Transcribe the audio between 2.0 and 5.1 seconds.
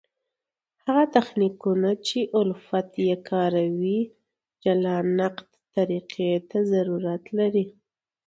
چي الفت ئې کاروي جلا